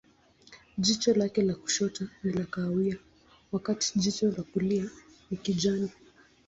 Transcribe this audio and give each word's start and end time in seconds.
Jicho 0.77 1.13
lake 1.13 1.41
la 1.41 1.53
kushoto 1.55 2.05
ni 2.23 2.45
kahawia, 2.45 2.97
wakati 3.51 3.91
jicho 3.99 4.31
la 4.31 4.43
kulia 4.43 4.89
ni 5.31 5.37
kijani. 5.37 5.89